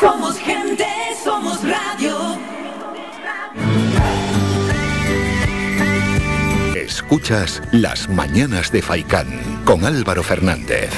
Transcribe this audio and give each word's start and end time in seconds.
Somos 0.00 0.38
gente, 0.38 0.86
somos 1.24 1.60
radio. 1.62 2.38
Escuchas 6.74 7.62
Las 7.72 8.08
Mañanas 8.08 8.70
de 8.70 8.82
Faicán 8.82 9.62
con 9.64 9.86
Álvaro 9.86 10.22
Fernández. 10.22 10.90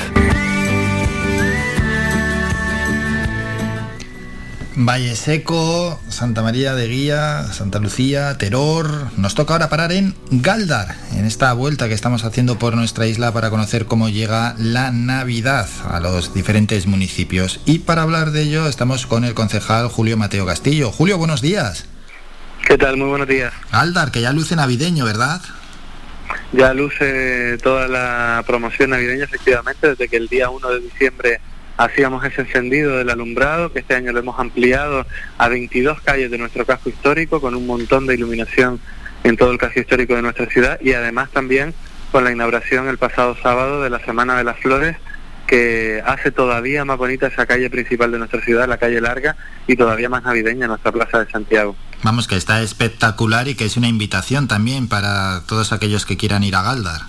Valle 4.75 5.17
Seco, 5.17 6.01
Santa 6.09 6.43
María 6.43 6.75
de 6.75 6.87
Guía, 6.87 7.45
Santa 7.53 7.79
Lucía, 7.81 8.39
Teror. 8.39 9.11
Nos 9.17 9.35
toca 9.35 9.55
ahora 9.55 9.69
parar 9.69 9.93
en 9.93 10.15
Galdar, 10.31 10.97
en 11.19 11.25
esta 11.25 11.53
vuelta 11.53 11.89
que 11.89 11.95
estamos 11.95 12.25
haciendo 12.25 12.59
por 12.59 12.77
nuestra 12.77 13.07
isla 13.07 13.33
para 13.33 13.51
conocer 13.51 13.87
cómo 13.87 14.09
llega 14.09 14.55
la 14.57 14.93
Navidad 14.93 15.69
a 15.91 15.99
los 15.99 16.33
diferentes 16.33 16.87
municipios. 16.87 17.61
Y 17.67 17.81
para 17.81 18.03
hablar 18.03 18.31
de 18.31 18.43
ello 18.43 18.69
estamos 18.69 19.07
con 19.07 19.25
el 19.25 19.35
concejal 19.35 19.89
Julio 19.89 20.17
Mateo 20.17 20.47
Castillo. 20.47 20.93
Julio, 20.93 21.19
buenos 21.19 21.43
días. 21.43 21.89
¿Qué 22.67 22.79
tal? 22.79 22.97
Muy 22.97 23.09
buenos 23.09 23.27
días. 23.27 23.53
Galdar, 23.73 24.13
que 24.13 24.21
ya 24.21 24.33
luce 24.33 24.55
navideño, 24.55 25.05
¿verdad? 25.05 25.41
Ya 26.53 26.73
luce 26.73 27.59
toda 27.65 27.89
la 27.89 28.45
promoción 28.47 28.91
navideña, 28.91 29.25
efectivamente, 29.25 29.89
desde 29.89 30.09
que 30.09 30.17
el 30.17 30.29
día 30.29 30.51
1 30.51 30.71
de 30.71 30.81
diciembre 30.81 31.41
hacíamos 31.79 32.25
ese 32.25 32.43
encendido 32.43 32.97
del 32.97 33.11
alumbrado, 33.11 33.73
que 33.73 33.81
este 33.81 33.97
año 33.97 34.13
lo 34.13 34.21
hemos 34.21 34.39
ampliado 34.39 35.05
a 35.37 35.49
22 35.49 36.01
calles 36.01 36.31
de 36.31 36.39
nuestro 36.39 36.65
casco 36.65 36.89
histórico, 36.91 37.41
con 37.41 37.57
un 37.57 37.67
montón 37.67 38.07
de 38.07 38.15
iluminación 38.15 38.81
en 39.25 39.37
todo 39.37 39.51
el 39.51 39.59
casco 39.59 39.81
histórico 39.81 40.15
de 40.15 40.23
nuestra 40.23 40.47
ciudad 40.47 40.79
y 40.81 40.93
además 40.93 41.31
también 41.31 41.75
con 42.13 42.25
la 42.25 42.33
inauguración 42.33 42.89
el 42.89 42.99
pasado 42.99 43.37
sábado 43.43 43.83
de 43.83 43.91
la 43.91 43.99
Semana 44.01 44.37
de 44.37 44.45
las 44.45 44.59
Flores, 44.59 44.97
que 45.47 46.03
hace 46.07 46.31
todavía 46.31 46.85
más 46.85 46.99
bonita 46.99 47.27
esa 47.27 47.47
calle 47.47 47.71
principal 47.71 48.13
de 48.13 48.19
nuestra 48.19 48.41
ciudad, 48.43 48.69
la 48.69 48.79
calle 48.79 49.01
larga, 49.01 49.37
y 49.67 49.77
todavía 49.77 50.09
más 50.09 50.23
navideña 50.23 50.67
nuestra 50.67 50.93
Plaza 50.93 51.25
de 51.25 51.31
Santiago. 51.31 51.75
Vamos, 52.03 52.29
que 52.29 52.37
está 52.37 52.63
espectacular 52.63 53.49
y 53.49 53.55
que 53.55 53.65
es 53.65 53.77
una 53.77 53.89
invitación 53.89 54.47
también 54.47 54.89
para 54.89 55.43
todos 55.47 55.73
aquellos 55.73 56.07
que 56.07 56.17
quieran 56.17 56.45
ir 56.45 56.55
a 56.55 56.63
Galdar. 56.63 57.01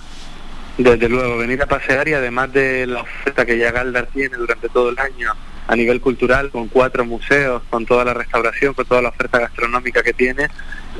Desde 0.78 1.08
luego, 1.08 1.36
venir 1.36 1.62
a 1.62 1.66
pasear 1.66 2.08
y 2.08 2.14
además 2.14 2.52
de 2.52 2.86
la 2.86 3.02
oferta 3.02 3.44
que 3.44 3.58
ya 3.58 3.70
Galdar 3.70 4.06
tiene 4.06 4.36
durante 4.36 4.68
todo 4.70 4.90
el 4.90 4.98
año 4.98 5.34
a 5.70 5.76
nivel 5.76 6.00
cultural, 6.00 6.50
con 6.50 6.66
cuatro 6.66 7.04
museos, 7.04 7.62
con 7.70 7.86
toda 7.86 8.04
la 8.04 8.12
restauración, 8.12 8.74
con 8.74 8.86
toda 8.86 9.02
la 9.02 9.10
oferta 9.10 9.38
gastronómica 9.38 10.02
que 10.02 10.12
tiene, 10.12 10.48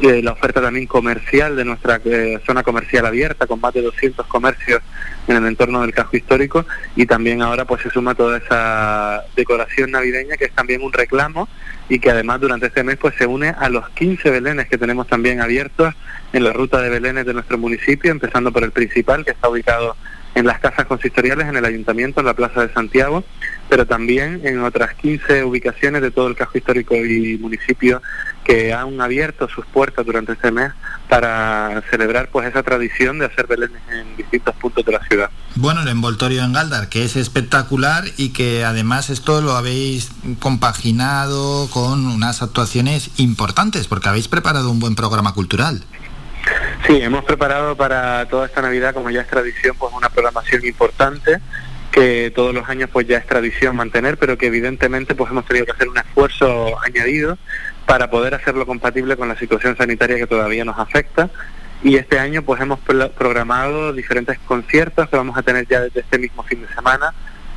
eh, 0.01 0.23
la 0.23 0.31
oferta 0.31 0.63
también 0.63 0.87
comercial 0.87 1.57
de 1.57 1.65
nuestra 1.65 2.01
eh, 2.05 2.39
zona 2.47 2.63
comercial 2.63 3.05
abierta, 3.05 3.49
con 3.49 3.61
más 3.61 3.75
de 3.75 3.83
200 3.83 4.25
comercios 4.29 4.81
en 5.27 5.39
el 5.39 5.47
entorno 5.47 5.81
del 5.81 5.93
casco 5.93 6.17
histórico, 6.17 6.67
y 6.95 7.05
también 7.07 7.43
ahora 7.43 7.65
pues 7.65 7.83
se 7.83 7.91
suma 7.91 8.15
toda 8.15 8.39
esa 8.39 9.25
decoración 9.35 9.91
navideña 9.91 10.37
que 10.37 10.45
es 10.45 10.53
también 10.53 10.83
un 10.83 10.93
reclamo 10.93 11.49
y 11.89 11.99
que 11.99 12.13
además 12.13 12.41
durante 12.41 12.67
este 12.67 12.85
mes 12.85 12.97
pues 12.97 13.17
se 13.17 13.27
une 13.27 13.49
a 13.49 13.69
los 13.71 13.89
15 13.91 14.31
belenes 14.31 14.69
que 14.69 14.79
tenemos 14.79 15.09
también 15.09 15.41
abiertos 15.41 15.93
en 16.33 16.45
la 16.45 16.53
ruta 16.53 16.81
de 16.81 16.91
belenes 16.91 17.27
de 17.27 17.35
nuestro 17.35 17.59
municipio, 17.59 18.13
empezando 18.13 18.53
por 18.53 18.63
el 18.63 18.71
principal 18.71 19.25
que 19.25 19.33
está 19.33 19.49
ubicado 19.49 19.97
en 20.35 20.47
las 20.47 20.61
casas 20.61 20.87
consistoriales, 20.87 21.49
en 21.49 21.57
el 21.57 21.65
ayuntamiento, 21.65 22.21
en 22.21 22.27
la 22.27 22.35
Plaza 22.35 22.67
de 22.67 22.73
Santiago, 22.73 23.25
pero 23.69 23.87
también 23.87 24.41
en 24.45 24.61
otras 24.61 24.95
15 24.95 25.45
ubicaciones 25.45 26.03
de 26.03 26.11
todo 26.11 26.29
el 26.29 26.37
casco 26.37 26.59
histórico 26.59 26.95
y 26.97 27.39
municipio 27.39 28.03
que 28.45 28.73
han 28.73 29.01
abierto 29.01 29.49
sus 29.49 29.67
puertas 29.67 30.05
durante 30.07 30.33
este 30.33 30.51
mes 30.51 30.73
para 31.09 31.83
celebrar 31.91 32.29
pues 32.31 32.49
esa 32.49 32.63
tradición 32.63 33.19
de 33.19 33.27
hacer 33.27 33.47
belenes 33.47 33.81
en 33.91 34.17
distintos 34.17 34.55
puntos 34.57 34.85
de 34.85 34.93
la 34.93 35.05
ciudad. 35.05 35.31
Bueno, 35.57 35.83
el 35.83 35.89
envoltorio 35.89 36.43
en 36.43 36.53
Galdar, 36.53 36.89
que 36.89 37.05
es 37.05 37.17
espectacular 37.17 38.05
y 38.17 38.31
que 38.31 38.65
además 38.65 39.11
esto 39.11 39.41
lo 39.41 39.53
habéis 39.53 40.11
compaginado 40.39 41.69
con 41.71 42.07
unas 42.07 42.43
actuaciones 42.43 43.11
importantes, 43.19 43.89
porque 43.89 44.09
habéis 44.09 44.29
preparado 44.29 44.71
un 44.71 44.81
buen 44.81 44.95
programa 44.95 45.35
cultural. 45.35 45.83
Sí, 46.87 47.01
hemos 47.01 47.25
preparado 47.25 47.77
para 47.77 48.27
toda 48.29 48.47
esta 48.47 48.63
Navidad, 48.63 48.95
como 48.95 49.11
ya 49.11 49.21
es 49.21 49.29
tradición, 49.29 49.77
pues 49.79 49.93
una 49.95 50.09
programación 50.09 50.65
importante 50.65 51.41
que 51.91 52.33
todos 52.35 52.55
los 52.55 52.69
años 52.69 52.89
pues 52.93 53.07
ya 53.07 53.19
es 53.19 53.27
tradición 53.27 53.77
mantener, 53.77 54.17
pero 54.17 54.39
que 54.39 54.47
evidentemente 54.47 55.15
pues 55.15 55.31
hemos 55.31 55.45
tenido 55.45 55.67
que 55.67 55.73
hacer 55.73 55.89
un 55.89 55.99
esfuerzo 55.99 56.81
añadido 56.83 57.37
para 57.87 58.11
poder 58.11 58.35
hacerlo 58.35 58.67
compatible 58.67 59.17
con 59.17 59.29
la 59.29 59.37
situación 59.37 59.77
sanitaria 59.77 60.17
que 60.17 60.27
todavía 60.27 60.65
nos 60.65 60.79
afecta. 60.79 61.31
Y 61.83 61.97
este 61.97 62.19
año 62.19 62.43
pues 62.43 62.61
hemos 62.61 62.79
programado 62.81 63.93
diferentes 63.93 64.39
conciertos 64.41 65.09
que 65.09 65.17
vamos 65.17 65.37
a 65.37 65.43
tener 65.43 65.67
ya 65.67 65.81
desde 65.81 66.01
este 66.01 66.19
mismo 66.19 66.43
fin 66.43 66.63
de 66.63 66.73
semana, 66.75 67.15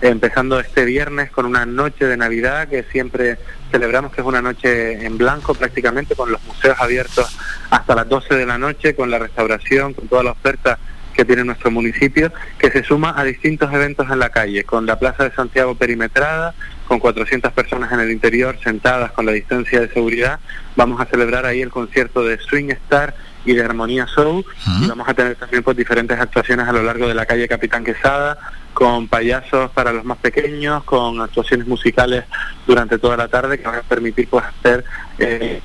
empezando 0.10 0.60
este 0.60 0.84
viernes 0.84 1.32
con 1.32 1.46
una 1.46 1.66
noche 1.66 2.06
de 2.06 2.18
Navidad 2.18 2.68
que 2.68 2.84
siempre 2.84 3.38
celebramos 3.72 4.12
que 4.12 4.22
es 4.22 4.28
una 4.28 4.42
noche 4.42 5.06
en 5.06 5.18
blanco 5.18 5.54
prácticamente, 5.54 6.16
con 6.16 6.32
los 6.32 6.44
museos 6.44 6.76
abiertos 6.80 7.38
hasta 7.70 7.96
las 7.96 8.10
12 8.10 8.36
de 8.36 8.46
la 8.46 8.58
noche, 8.58 8.96
con 8.96 9.10
la 9.10 9.18
restauración, 9.18 9.94
con 9.94 10.08
toda 10.08 10.24
la 10.24 10.32
oferta 10.32 10.78
que 11.14 11.24
tiene 11.24 11.46
nuestro 11.46 11.72
municipio, 11.72 12.34
que 12.58 12.72
se 12.72 12.84
suma 12.84 13.14
a 13.16 13.24
distintos 13.24 13.72
eventos 13.72 14.10
en 14.12 14.20
la 14.20 14.30
calle, 14.30 14.64
con 14.64 14.86
la 14.86 15.00
Plaza 15.00 15.24
de 15.24 15.36
Santiago 15.36 15.76
perimetrada, 15.76 16.54
con 16.88 17.00
400 17.00 17.54
personas 17.54 17.92
en 17.94 18.00
el 18.00 18.12
interior 18.12 18.58
sentadas 18.62 19.12
con 19.12 19.26
la 19.26 19.32
distancia 19.32 19.80
de 19.80 19.90
seguridad. 19.90 20.40
Vamos 20.76 21.00
a 21.00 21.06
celebrar 21.06 21.46
ahí 21.46 21.62
el 21.62 21.70
concierto 21.70 22.24
de 22.24 22.40
Swing 22.40 22.72
Star 22.72 23.16
y 23.46 23.54
de 23.54 23.64
Armonía 23.64 24.08
Show. 24.08 24.44
Y 24.82 24.88
vamos 24.88 25.08
a 25.08 25.14
tener 25.14 25.36
también 25.36 25.64
pues, 25.64 25.78
diferentes 25.78 26.20
actuaciones 26.20 26.68
a 26.68 26.72
lo 26.72 26.84
largo 26.84 27.08
de 27.08 27.14
la 27.14 27.26
calle 27.26 27.48
Capitán 27.48 27.84
Quesada, 27.84 28.38
con 28.74 29.08
payasos 29.08 29.72
para 29.72 29.94
los 29.94 30.04
más 30.04 30.18
pequeños, 30.18 30.84
con 30.84 31.22
actuaciones 31.22 31.68
musicales 31.68 32.26
durante 32.66 32.98
toda 32.98 33.18
la 33.18 33.28
tarde 33.28 33.58
que 33.58 33.66
van 33.66 33.76
a 33.76 33.82
permitir 33.82 34.28
pues 34.30 34.44
hacer 34.46 34.84
eh, 35.20 35.62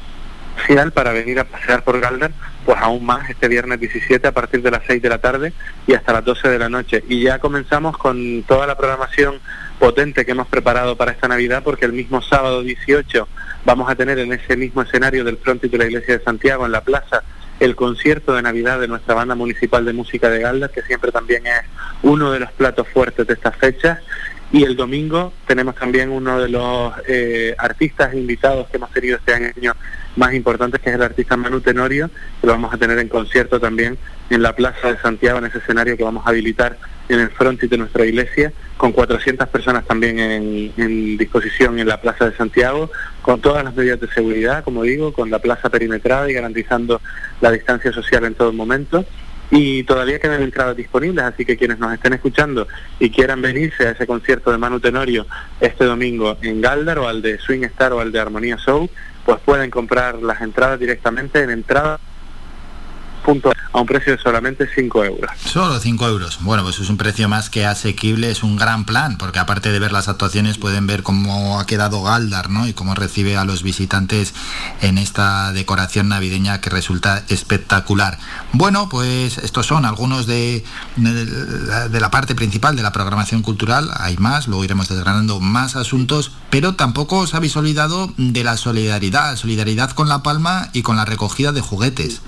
para 0.93 1.13
venir 1.13 1.39
a 1.41 1.45
pasear 1.45 1.83
por 1.83 1.99
Galdar, 1.99 2.31
pues 2.67 2.77
aún 2.81 3.05
más 3.05 3.31
este 3.31 3.49
viernes 3.49 3.81
17 3.81 4.29
a 4.29 4.33
partir 4.33 4.61
de 4.61 4.71
las 4.71 4.83
6 4.87 5.01
de 5.01 5.09
la 5.09 5.19
tarde 5.19 5.53
y 5.87 5.95
hasta 5.95 6.13
las 6.13 6.25
12 6.25 6.49
de 6.49 6.59
la 6.59 6.69
noche. 6.69 7.03
Y 7.09 7.23
ya 7.23 7.39
comenzamos 7.39 7.97
con 7.97 8.43
toda 8.43 8.67
la 8.67 8.77
programación 8.77 9.41
potente 9.79 10.27
que 10.27 10.33
hemos 10.33 10.47
preparado 10.47 10.97
para 10.97 11.13
esta 11.13 11.27
Navidad 11.27 11.63
porque 11.65 11.87
el 11.87 11.93
mismo 11.93 12.21
sábado 12.21 12.63
18 12.63 13.29
vamos 13.65 13.91
a 13.91 13.95
tener 13.95 14.19
en 14.19 14.33
ese 14.33 14.57
mismo 14.57 14.83
escenario 14.83 15.25
del 15.25 15.39
frontis 15.39 15.71
de 15.71 15.79
la 15.79 15.87
Iglesia 15.87 16.19
de 16.19 16.25
Santiago 16.25 16.67
en 16.67 16.73
la 16.73 16.83
plaza 16.83 17.23
el 17.61 17.77
concierto 17.77 18.35
de 18.35 18.43
Navidad 18.43 18.81
de 18.81 18.89
nuestra 18.89 19.15
banda 19.15 19.35
municipal 19.35 19.85
de 19.85 19.93
música 19.93 20.31
de 20.31 20.41
Galdar, 20.41 20.71
que 20.71 20.83
siempre 20.83 21.11
también 21.11 21.47
es 21.47 21.63
uno 22.03 22.31
de 22.31 22.41
los 22.41 22.53
platos 22.53 22.87
fuertes 22.89 23.27
de 23.27 23.35
estas 23.35 23.57
fechas. 23.57 23.99
Y 24.51 24.65
el 24.65 24.77
domingo 24.77 25.33
tenemos 25.47 25.75
también 25.75 26.09
uno 26.11 26.41
de 26.41 26.49
los 26.49 26.95
eh, 27.07 27.55
artistas 27.59 28.15
invitados 28.15 28.67
que 28.69 28.79
hemos 28.79 28.91
tenido 28.93 29.19
este 29.19 29.35
año 29.35 29.75
más 30.17 30.33
importantes, 30.33 30.81
que 30.81 30.89
es 30.89 30.97
el 30.97 31.03
artista 31.03 31.37
Manu 31.37 31.61
Tenorio, 31.61 32.11
que 32.41 32.47
lo 32.47 32.55
vamos 32.55 32.73
a 32.73 32.79
tener 32.79 32.99
en 32.99 33.09
concierto 33.09 33.61
también 33.61 33.99
en 34.31 34.43
la 34.43 34.55
Plaza 34.57 34.93
de 34.93 34.99
Santiago, 34.99 35.39
en 35.39 35.47
ese 35.47 35.59
escenario 35.59 35.99
que 35.99 36.05
vamos 36.05 36.27
a 36.27 36.31
habilitar 36.31 36.79
en 37.09 37.21
el 37.21 37.31
frontis 37.31 37.69
de 37.69 37.77
nuestra 37.77 38.07
iglesia, 38.07 38.53
con 38.77 38.93
400 38.93 39.49
personas 39.49 39.87
también 39.87 40.19
en, 40.19 41.17
disposición 41.19 41.79
en 41.79 41.89
la 41.89 42.01
Plaza 42.01 42.29
de 42.31 42.37
Santiago, 42.37 42.91
con 43.23 43.41
todas 43.41 43.65
las 43.65 43.75
medidas 43.75 44.01
de 44.01 44.09
seguridad, 44.09 44.65
como 44.65 44.83
digo, 44.83 45.13
con 45.13 45.31
la 45.31 45.41
plaza 45.41 45.69
perimetrada 45.69 46.31
y 46.31 46.35
garantizando 46.35 47.01
la 47.41 47.51
distancia 47.51 47.93
social 47.93 48.25
en 48.25 48.35
todo 48.35 48.53
momento. 48.53 49.05
Y 49.51 49.83
todavía 49.85 50.19
quedan 50.19 50.43
entradas 50.43 50.77
disponibles, 50.77 51.25
así 51.25 51.45
que 51.45 51.57
quienes 51.57 51.79
nos 51.79 51.93
estén 51.93 52.13
escuchando 52.13 52.69
y 52.99 53.11
quieran 53.11 53.41
venirse 53.41 53.87
a 53.87 53.93
ese 53.93 54.07
concierto 54.07 54.51
de 54.51 54.59
Manu 54.59 54.79
Tenorio 54.79 55.27
este 55.61 55.85
domingo 55.85 56.37
en 56.43 56.61
Galdar 56.61 56.99
o 56.99 57.09
al 57.09 57.23
de 57.23 57.39
Swing 57.39 57.65
Star 57.65 57.93
o 57.95 58.01
al 58.01 58.13
de 58.13 58.21
Armonía 58.21 58.57
Show, 58.59 58.91
pues 59.25 59.39
pueden 59.45 59.71
comprar 59.71 60.17
las 60.23 60.41
entradas 60.43 60.79
directamente 60.79 61.43
en 61.43 61.51
entrada 61.51 61.99
a 63.73 63.81
un 63.81 63.87
precio 63.87 64.17
de 64.17 64.23
solamente 64.23 64.67
5 64.75 65.05
euros. 65.05 65.31
Solo 65.45 65.79
5 65.79 66.09
euros. 66.09 66.39
Bueno, 66.41 66.63
pues 66.63 66.79
es 66.79 66.89
un 66.89 66.97
precio 66.97 67.29
más 67.29 67.51
que 67.51 67.67
asequible, 67.67 68.31
es 68.31 68.43
un 68.43 68.57
gran 68.57 68.87
plan, 68.87 69.19
porque 69.19 69.39
aparte 69.39 69.71
de 69.71 69.79
ver 69.79 69.93
las 69.93 70.09
actuaciones 70.09 70.57
pueden 70.57 70.87
ver 70.87 71.03
cómo 71.03 71.61
ha 71.61 71.67
quedado 71.67 72.03
Galdar, 72.03 72.49
¿no? 72.49 72.67
Y 72.67 72.73
cómo 72.73 72.95
recibe 72.95 73.37
a 73.37 73.45
los 73.45 73.63
visitantes 73.63 74.35
en 74.81 74.97
esta 74.97 75.53
decoración 75.53 76.09
navideña 76.09 76.61
que 76.61 76.71
resulta 76.71 77.23
espectacular. 77.29 78.19
Bueno, 78.53 78.89
pues 78.89 79.37
estos 79.39 79.67
son 79.67 79.85
algunos 79.85 80.27
de, 80.27 80.65
de 80.97 82.01
la 82.01 82.11
parte 82.11 82.35
principal 82.35 82.77
de 82.77 82.83
la 82.83 82.93
programación 82.93 83.43
cultural. 83.43 83.91
Hay 83.99 84.17
más, 84.17 84.49
luego 84.49 84.65
iremos 84.65 84.89
desgranando 84.89 85.39
más 85.39 85.77
asuntos, 85.77 86.33
pero 86.51 86.77
tampoco 86.77 87.19
os 87.19 87.35
habéis 87.35 87.57
olvidado 87.57 88.13
de 88.17 88.43
la 88.43 88.57
solidaridad, 88.57 89.37
solidaridad 89.37 89.91
con 89.91 90.09
La 90.09 90.23
Palma 90.23 90.71
y 90.73 90.83
con 90.83 90.97
la 90.97 91.05
recogida 91.05 91.53
de 91.53 91.61
juguetes. 91.61 92.23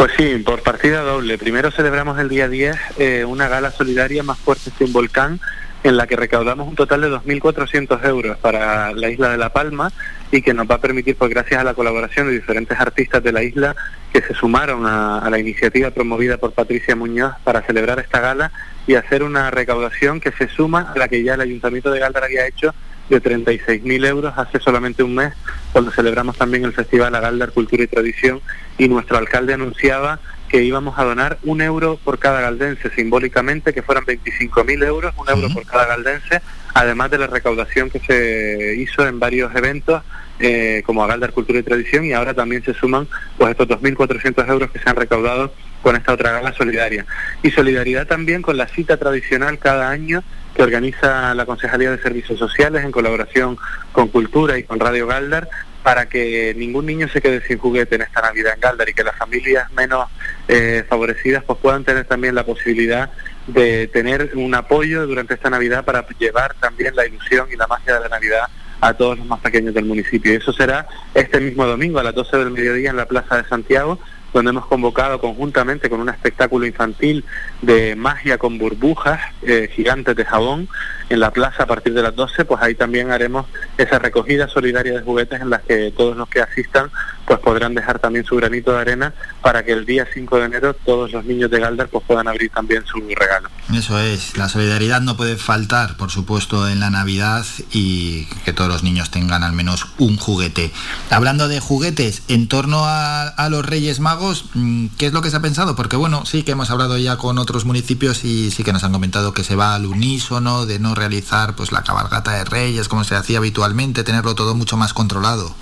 Pues 0.00 0.12
sí, 0.16 0.38
por 0.38 0.62
partida 0.62 1.02
doble. 1.02 1.36
Primero 1.36 1.70
celebramos 1.70 2.18
el 2.18 2.30
día 2.30 2.48
10 2.48 2.74
eh, 2.96 3.26
una 3.26 3.48
gala 3.48 3.70
solidaria 3.70 4.22
más 4.22 4.38
fuerte 4.38 4.70
que 4.70 4.84
un 4.84 4.94
volcán 4.94 5.38
en 5.84 5.98
la 5.98 6.06
que 6.06 6.16
recaudamos 6.16 6.66
un 6.66 6.74
total 6.74 7.02
de 7.02 7.10
2.400 7.10 8.02
euros 8.06 8.38
para 8.38 8.92
la 8.92 9.10
isla 9.10 9.28
de 9.28 9.36
La 9.36 9.52
Palma 9.52 9.92
y 10.32 10.40
que 10.40 10.54
nos 10.54 10.66
va 10.66 10.76
a 10.76 10.80
permitir, 10.80 11.16
pues 11.16 11.30
gracias 11.30 11.60
a 11.60 11.64
la 11.64 11.74
colaboración 11.74 12.28
de 12.28 12.32
diferentes 12.32 12.80
artistas 12.80 13.22
de 13.22 13.30
la 13.30 13.42
isla 13.42 13.76
que 14.10 14.22
se 14.22 14.32
sumaron 14.32 14.86
a, 14.86 15.28
la 15.28 15.38
iniciativa 15.38 15.90
promovida 15.90 16.38
por 16.38 16.52
Patricia 16.52 16.96
Muñoz 16.96 17.34
para 17.44 17.60
celebrar 17.60 17.98
esta 17.98 18.20
gala 18.20 18.52
y 18.86 18.94
hacer 18.94 19.22
una 19.22 19.50
recaudación 19.50 20.18
que 20.18 20.32
se 20.32 20.48
suma 20.48 20.92
a 20.94 20.98
la 20.98 21.08
que 21.08 21.22
ya 21.22 21.34
el 21.34 21.42
Ayuntamiento 21.42 21.90
de 21.90 22.00
Galdar 22.00 22.24
había 22.24 22.46
hecho 22.46 22.74
de 23.10 23.22
36.000 23.22 24.06
euros 24.06 24.32
hace 24.36 24.58
solamente 24.60 25.02
un 25.02 25.14
mes, 25.14 25.34
cuando 25.72 25.90
celebramos 25.90 26.38
también 26.38 26.64
el 26.64 26.72
Festival 26.72 27.14
Agaldar 27.14 27.52
Cultura 27.52 27.82
y 27.82 27.88
Tradición, 27.88 28.40
y 28.78 28.88
nuestro 28.88 29.18
alcalde 29.18 29.52
anunciaba 29.52 30.20
que 30.48 30.62
íbamos 30.64 30.98
a 30.98 31.04
donar 31.04 31.38
un 31.44 31.60
euro 31.60 31.98
por 32.02 32.18
cada 32.18 32.40
galdense, 32.40 32.90
simbólicamente 32.90 33.72
que 33.72 33.82
fueran 33.82 34.04
25.000 34.04 34.84
euros, 34.84 35.14
un 35.16 35.28
euro 35.28 35.48
por 35.52 35.64
cada 35.66 35.86
galdense, 35.86 36.40
además 36.74 37.10
de 37.10 37.18
la 37.18 37.26
recaudación 37.26 37.90
que 37.90 38.00
se 38.00 38.74
hizo 38.76 39.06
en 39.06 39.20
varios 39.20 39.54
eventos 39.54 40.02
eh, 40.40 40.82
como 40.86 41.04
Agaldar 41.04 41.32
Cultura 41.32 41.58
y 41.58 41.62
Tradición 41.62 42.04
y 42.04 42.14
ahora 42.14 42.34
también 42.34 42.64
se 42.64 42.74
suman 42.74 43.06
pues 43.36 43.50
estos 43.50 43.68
2.400 43.68 44.48
euros 44.48 44.70
que 44.70 44.78
se 44.78 44.88
han 44.88 44.96
recaudado 44.96 45.52
con 45.82 45.96
esta 45.96 46.12
otra 46.12 46.32
gala 46.32 46.52
solidaria. 46.52 47.06
Y 47.42 47.50
solidaridad 47.50 48.06
también 48.06 48.42
con 48.42 48.56
la 48.56 48.68
cita 48.68 48.96
tradicional 48.96 49.58
cada 49.58 49.90
año 49.90 50.22
que 50.54 50.62
organiza 50.62 51.34
la 51.34 51.46
Concejalía 51.46 51.90
de 51.90 52.02
Servicios 52.02 52.38
Sociales 52.38 52.84
en 52.84 52.92
colaboración 52.92 53.56
con 53.92 54.08
Cultura 54.08 54.58
y 54.58 54.64
con 54.64 54.80
Radio 54.80 55.06
Galdar 55.06 55.48
para 55.82 56.08
que 56.08 56.54
ningún 56.56 56.86
niño 56.86 57.08
se 57.08 57.22
quede 57.22 57.40
sin 57.46 57.58
juguete 57.58 57.94
en 57.94 58.02
esta 58.02 58.20
Navidad 58.20 58.54
en 58.54 58.60
Galdar 58.60 58.88
y 58.88 58.94
que 58.94 59.04
las 59.04 59.16
familias 59.16 59.70
menos 59.72 60.08
eh, 60.48 60.84
favorecidas 60.88 61.42
pues 61.44 61.58
puedan 61.60 61.84
tener 61.84 62.04
también 62.04 62.34
la 62.34 62.44
posibilidad 62.44 63.10
de 63.46 63.86
tener 63.86 64.32
un 64.34 64.54
apoyo 64.54 65.06
durante 65.06 65.34
esta 65.34 65.48
Navidad 65.48 65.84
para 65.84 66.06
llevar 66.18 66.54
también 66.60 66.94
la 66.94 67.06
ilusión 67.06 67.48
y 67.50 67.56
la 67.56 67.66
magia 67.66 67.94
de 67.94 68.00
la 68.00 68.08
Navidad 68.08 68.48
a 68.80 68.94
todos 68.94 69.18
los 69.18 69.26
más 69.26 69.40
pequeños 69.40 69.74
del 69.74 69.84
municipio. 69.84 70.32
Y 70.32 70.36
eso 70.36 70.52
será 70.52 70.86
este 71.14 71.40
mismo 71.40 71.66
domingo 71.66 71.98
a 71.98 72.02
las 72.02 72.14
12 72.14 72.36
del 72.38 72.50
mediodía 72.50 72.90
en 72.90 72.96
la 72.96 73.06
Plaza 73.06 73.42
de 73.42 73.48
Santiago 73.48 73.98
donde 74.32 74.50
hemos 74.50 74.66
convocado 74.66 75.20
conjuntamente 75.20 75.90
con 75.90 76.00
un 76.00 76.08
espectáculo 76.08 76.66
infantil 76.66 77.24
de 77.62 77.96
magia 77.96 78.38
con 78.38 78.58
burbujas 78.58 79.20
eh, 79.42 79.68
gigantes 79.72 80.16
de 80.16 80.24
jabón 80.24 80.68
en 81.08 81.20
la 81.20 81.32
plaza 81.32 81.64
a 81.64 81.66
partir 81.66 81.94
de 81.94 82.02
las 82.02 82.14
12, 82.14 82.44
pues 82.44 82.62
ahí 82.62 82.74
también 82.74 83.10
haremos 83.10 83.46
esa 83.76 83.98
recogida 83.98 84.48
solidaria 84.48 84.92
de 84.92 85.02
juguetes 85.02 85.40
en 85.40 85.50
las 85.50 85.62
que 85.62 85.92
todos 85.96 86.16
los 86.16 86.28
que 86.28 86.40
asistan 86.40 86.90
pues 87.30 87.38
podrán 87.38 87.76
dejar 87.76 88.00
también 88.00 88.24
su 88.24 88.34
granito 88.34 88.72
de 88.72 88.80
arena 88.80 89.14
para 89.40 89.64
que 89.64 89.70
el 89.70 89.86
día 89.86 90.04
5 90.12 90.38
de 90.38 90.44
enero 90.46 90.74
todos 90.74 91.12
los 91.12 91.24
niños 91.24 91.48
de 91.48 91.60
Galdar 91.60 91.86
pues 91.86 92.04
puedan 92.04 92.26
abrir 92.26 92.50
también 92.50 92.84
su 92.84 92.98
regalo. 92.98 93.48
Eso 93.72 94.00
es, 94.00 94.36
la 94.36 94.48
solidaridad 94.48 95.00
no 95.00 95.16
puede 95.16 95.36
faltar, 95.36 95.96
por 95.96 96.10
supuesto, 96.10 96.68
en 96.68 96.80
la 96.80 96.90
Navidad 96.90 97.46
y 97.70 98.24
que 98.44 98.52
todos 98.52 98.68
los 98.68 98.82
niños 98.82 99.12
tengan 99.12 99.44
al 99.44 99.52
menos 99.52 99.86
un 99.98 100.16
juguete. 100.16 100.72
Hablando 101.08 101.46
de 101.46 101.60
juguetes, 101.60 102.24
en 102.26 102.48
torno 102.48 102.84
a, 102.84 103.28
a 103.28 103.48
los 103.48 103.64
Reyes 103.64 104.00
Magos, 104.00 104.46
mm, 104.54 104.86
¿qué 104.98 105.06
es 105.06 105.12
lo 105.12 105.22
que 105.22 105.30
se 105.30 105.36
ha 105.36 105.40
pensado? 105.40 105.76
Porque 105.76 105.94
bueno, 105.94 106.26
sí 106.26 106.42
que 106.42 106.50
hemos 106.50 106.72
hablado 106.72 106.98
ya 106.98 107.16
con 107.16 107.38
otros 107.38 107.64
municipios 107.64 108.24
y 108.24 108.50
sí 108.50 108.64
que 108.64 108.72
nos 108.72 108.82
han 108.82 108.90
comentado 108.90 109.34
que 109.34 109.44
se 109.44 109.54
va 109.54 109.76
al 109.76 109.86
unísono, 109.86 110.66
de 110.66 110.80
no 110.80 110.96
realizar 110.96 111.54
pues 111.54 111.70
la 111.70 111.84
cabalgata 111.84 112.32
de 112.32 112.44
Reyes 112.44 112.88
como 112.88 113.04
se 113.04 113.14
hacía 113.14 113.38
habitualmente, 113.38 114.02
tenerlo 114.02 114.34
todo 114.34 114.56
mucho 114.56 114.76
más 114.76 114.92
controlado. 114.92 115.54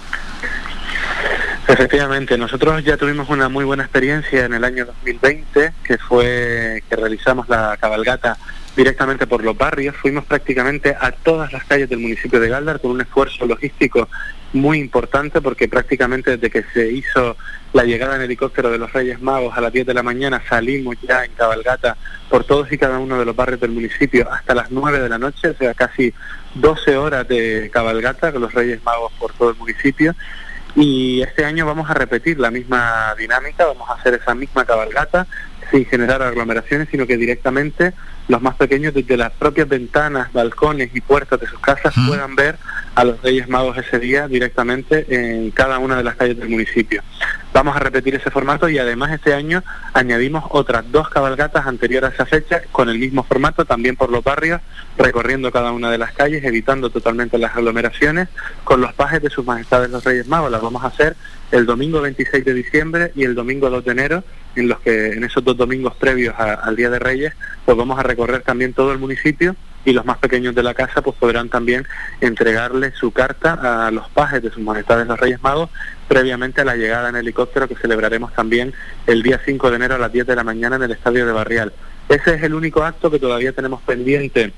Efectivamente, 1.68 2.38
nosotros 2.38 2.82
ya 2.82 2.96
tuvimos 2.96 3.28
una 3.28 3.50
muy 3.50 3.62
buena 3.62 3.82
experiencia 3.82 4.46
en 4.46 4.54
el 4.54 4.64
año 4.64 4.86
2020, 4.86 5.74
que 5.84 5.98
fue 5.98 6.82
que 6.88 6.96
realizamos 6.96 7.46
la 7.50 7.76
cabalgata 7.78 8.38
directamente 8.74 9.26
por 9.26 9.44
los 9.44 9.54
barrios. 9.54 9.94
Fuimos 9.94 10.24
prácticamente 10.24 10.96
a 10.98 11.12
todas 11.12 11.52
las 11.52 11.64
calles 11.64 11.90
del 11.90 11.98
municipio 11.98 12.40
de 12.40 12.48
Galdar 12.48 12.80
con 12.80 12.92
un 12.92 13.02
esfuerzo 13.02 13.44
logístico 13.44 14.08
muy 14.54 14.78
importante 14.78 15.42
porque 15.42 15.68
prácticamente 15.68 16.38
desde 16.38 16.48
que 16.48 16.64
se 16.72 16.90
hizo 16.90 17.36
la 17.74 17.84
llegada 17.84 18.16
en 18.16 18.22
helicóptero 18.22 18.70
de 18.70 18.78
los 18.78 18.90
Reyes 18.94 19.20
Magos 19.20 19.54
a 19.54 19.60
las 19.60 19.70
10 19.70 19.88
de 19.88 19.92
la 19.92 20.02
mañana 20.02 20.42
salimos 20.48 20.96
ya 21.02 21.22
en 21.22 21.32
cabalgata 21.32 21.98
por 22.30 22.44
todos 22.44 22.72
y 22.72 22.78
cada 22.78 22.98
uno 22.98 23.18
de 23.18 23.26
los 23.26 23.36
barrios 23.36 23.60
del 23.60 23.72
municipio 23.72 24.26
hasta 24.32 24.54
las 24.54 24.70
9 24.70 25.00
de 25.00 25.08
la 25.10 25.18
noche, 25.18 25.48
o 25.48 25.54
sea, 25.54 25.74
casi 25.74 26.14
12 26.54 26.96
horas 26.96 27.28
de 27.28 27.68
cabalgata 27.70 28.32
con 28.32 28.40
los 28.40 28.54
Reyes 28.54 28.82
Magos 28.84 29.12
por 29.18 29.34
todo 29.34 29.50
el 29.50 29.56
municipio 29.56 30.14
y 30.74 31.22
este 31.22 31.44
año 31.44 31.66
vamos 31.66 31.90
a 31.90 31.94
repetir 31.94 32.38
la 32.38 32.50
misma 32.50 33.14
dinámica, 33.16 33.66
vamos 33.66 33.88
a 33.90 33.94
hacer 33.94 34.14
esa 34.14 34.34
misma 34.34 34.64
cabalgata 34.64 35.26
sin 35.70 35.84
generar 35.86 36.22
aglomeraciones, 36.22 36.88
sino 36.90 37.06
que 37.06 37.16
directamente 37.16 37.92
los 38.28 38.42
más 38.42 38.56
pequeños 38.56 38.94
desde 38.94 39.16
las 39.16 39.32
propias 39.32 39.68
ventanas, 39.68 40.32
balcones 40.32 40.90
y 40.94 41.00
puertas 41.00 41.40
de 41.40 41.46
sus 41.46 41.60
casas 41.60 41.94
puedan 42.06 42.36
ver 42.36 42.56
a 42.94 43.04
los 43.04 43.22
Reyes 43.22 43.48
Magos 43.48 43.78
ese 43.78 43.98
día 43.98 44.28
directamente 44.28 45.06
en 45.08 45.50
cada 45.50 45.78
una 45.78 45.96
de 45.96 46.04
las 46.04 46.16
calles 46.16 46.38
del 46.38 46.48
municipio. 46.48 47.02
Vamos 47.52 47.74
a 47.74 47.78
repetir 47.78 48.14
ese 48.14 48.30
formato 48.30 48.68
y 48.68 48.78
además 48.78 49.12
este 49.12 49.34
año 49.34 49.64
añadimos 49.94 50.44
otras 50.50 50.84
dos 50.92 51.08
cabalgatas 51.08 51.66
anteriores 51.66 52.10
a 52.10 52.14
esa 52.14 52.26
fecha 52.26 52.62
con 52.70 52.88
el 52.88 52.98
mismo 52.98 53.24
formato, 53.24 53.64
también 53.64 53.96
por 53.96 54.10
los 54.10 54.22
barrios, 54.22 54.60
recorriendo 54.98 55.50
cada 55.50 55.72
una 55.72 55.90
de 55.90 55.98
las 55.98 56.12
calles, 56.12 56.44
evitando 56.44 56.90
totalmente 56.90 57.38
las 57.38 57.56
aglomeraciones, 57.56 58.28
con 58.64 58.80
los 58.80 58.92
pajes 58.92 59.22
de 59.22 59.30
sus 59.30 59.46
majestades 59.46 59.90
los 59.90 60.04
Reyes 60.04 60.28
Magos. 60.28 60.50
Las 60.50 60.60
vamos 60.60 60.84
a 60.84 60.88
hacer 60.88 61.16
el 61.50 61.66
domingo 61.66 62.00
26 62.00 62.44
de 62.44 62.54
diciembre 62.54 63.12
y 63.14 63.24
el 63.24 63.34
domingo 63.34 63.70
2 63.70 63.84
de 63.84 63.92
enero, 63.92 64.24
en 64.56 64.68
los 64.68 64.80
que 64.80 65.12
en 65.12 65.24
esos 65.24 65.44
dos 65.44 65.56
domingos 65.56 65.94
previos 65.96 66.34
al 66.38 66.76
Día 66.76 66.90
de 66.90 66.98
Reyes, 66.98 67.34
pues 67.64 67.76
vamos 67.76 67.98
a 67.98 68.02
recorrer 68.02 68.42
también 68.42 68.72
todo 68.72 68.92
el 68.92 68.98
municipio 68.98 69.56
y 69.84 69.92
los 69.92 70.04
más 70.04 70.18
pequeños 70.18 70.54
de 70.54 70.62
la 70.62 70.74
casa 70.74 71.02
pues 71.02 71.16
podrán 71.16 71.48
también 71.48 71.86
entregarle 72.20 72.92
su 72.92 73.10
carta 73.12 73.86
a 73.86 73.90
los 73.90 74.08
pajes 74.08 74.42
de 74.42 74.50
sus 74.50 74.62
majestades 74.62 75.06
los 75.06 75.18
Reyes 75.18 75.42
Magos 75.42 75.70
previamente 76.08 76.60
a 76.60 76.64
la 76.64 76.76
llegada 76.76 77.08
en 77.08 77.16
helicóptero 77.16 77.68
que 77.68 77.76
celebraremos 77.76 78.34
también 78.34 78.74
el 79.06 79.22
día 79.22 79.40
5 79.44 79.70
de 79.70 79.76
enero 79.76 79.94
a 79.94 79.98
las 79.98 80.12
10 80.12 80.26
de 80.26 80.36
la 80.36 80.44
mañana 80.44 80.76
en 80.76 80.82
el 80.82 80.90
Estadio 80.90 81.26
de 81.26 81.32
Barrial. 81.32 81.72
Ese 82.08 82.34
es 82.34 82.42
el 82.42 82.54
único 82.54 82.82
acto 82.82 83.10
que 83.10 83.18
todavía 83.18 83.52
tenemos 83.52 83.80
pendiente 83.82 84.52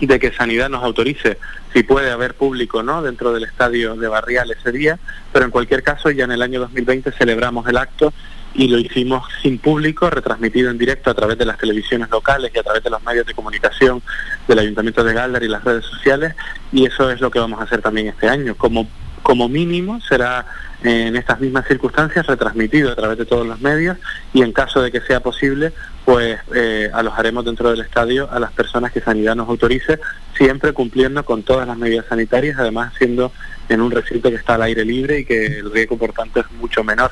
de 0.00 0.18
que 0.18 0.32
Sanidad 0.32 0.68
nos 0.68 0.84
autorice 0.84 1.38
si 1.72 1.82
puede 1.82 2.10
haber 2.10 2.34
público 2.34 2.82
no 2.82 3.02
dentro 3.02 3.32
del 3.32 3.44
estadio 3.44 3.96
de 3.96 4.08
Barrial 4.08 4.50
ese 4.50 4.70
día, 4.70 4.98
pero 5.32 5.44
en 5.44 5.50
cualquier 5.50 5.82
caso 5.82 6.10
ya 6.10 6.24
en 6.24 6.32
el 6.32 6.42
año 6.42 6.60
2020 6.60 7.10
celebramos 7.12 7.66
el 7.68 7.76
acto 7.76 8.12
y 8.54 8.68
lo 8.68 8.78
hicimos 8.78 9.28
sin 9.42 9.58
público, 9.58 10.10
retransmitido 10.10 10.70
en 10.70 10.78
directo 10.78 11.10
a 11.10 11.14
través 11.14 11.38
de 11.38 11.44
las 11.44 11.58
televisiones 11.58 12.10
locales 12.10 12.50
y 12.54 12.58
a 12.58 12.62
través 12.62 12.82
de 12.82 12.90
los 12.90 13.02
medios 13.02 13.26
de 13.26 13.34
comunicación 13.34 14.02
del 14.46 14.58
Ayuntamiento 14.58 15.04
de 15.04 15.14
Galdar 15.14 15.42
y 15.42 15.48
las 15.48 15.64
redes 15.64 15.84
sociales 15.84 16.34
y 16.72 16.86
eso 16.86 17.10
es 17.10 17.20
lo 17.20 17.30
que 17.30 17.38
vamos 17.38 17.60
a 17.60 17.64
hacer 17.64 17.82
también 17.82 18.08
este 18.08 18.28
año. 18.28 18.54
Como, 18.56 18.88
como 19.22 19.48
mínimo 19.48 20.00
será 20.00 20.46
en 20.82 21.16
estas 21.16 21.40
mismas 21.40 21.66
circunstancias 21.66 22.26
retransmitido 22.26 22.92
a 22.92 22.96
través 22.96 23.18
de 23.18 23.26
todos 23.26 23.46
los 23.46 23.60
medios 23.60 23.98
y 24.32 24.42
en 24.42 24.52
caso 24.52 24.80
de 24.80 24.92
que 24.92 25.00
sea 25.00 25.20
posible 25.20 25.72
pues 26.04 26.38
eh, 26.54 26.88
alojaremos 26.94 27.44
dentro 27.44 27.70
del 27.70 27.80
estadio 27.80 28.30
a 28.30 28.38
las 28.38 28.50
personas 28.52 28.92
que 28.92 29.02
Sanidad 29.02 29.36
nos 29.36 29.46
autorice, 29.46 29.98
siempre 30.38 30.72
cumpliendo 30.72 31.22
con 31.22 31.42
todas 31.42 31.68
las 31.68 31.76
medidas 31.76 32.06
sanitarias, 32.08 32.58
además 32.58 32.94
siendo 32.96 33.30
en 33.68 33.82
un 33.82 33.90
recinto 33.90 34.30
que 34.30 34.36
está 34.36 34.54
al 34.54 34.62
aire 34.62 34.86
libre 34.86 35.18
y 35.18 35.24
que 35.26 35.58
el 35.58 35.70
riesgo 35.70 35.98
por 35.98 36.14
tanto 36.14 36.40
es 36.40 36.50
mucho 36.52 36.82
menor. 36.82 37.10